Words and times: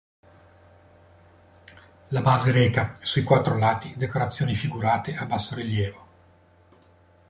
La 2.07 2.21
base 2.21 2.51
reca, 2.51 2.97
sui 3.03 3.21
quattro 3.21 3.55
lati, 3.59 3.93
decorazioni 3.97 4.55
figurate 4.55 5.15
a 5.15 5.27
bassorilievo. 5.27 6.07